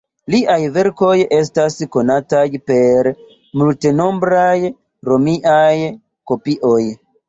[0.35, 2.41] Liaj verkoj estas konataj
[2.73, 3.11] per
[3.63, 4.59] multenombraj
[5.13, 5.73] romiaj
[6.31, 6.79] kopioj.